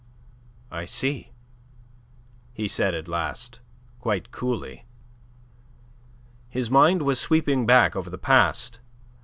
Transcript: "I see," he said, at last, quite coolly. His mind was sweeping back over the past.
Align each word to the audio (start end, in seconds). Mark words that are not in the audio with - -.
"I 0.71 0.85
see," 0.85 1.29
he 2.53 2.67
said, 2.67 2.95
at 2.95 3.07
last, 3.07 3.59
quite 3.99 4.31
coolly. 4.31 4.87
His 6.49 6.71
mind 6.71 7.03
was 7.03 7.19
sweeping 7.19 7.67
back 7.67 7.95
over 7.95 8.09
the 8.09 8.17
past. 8.17 8.79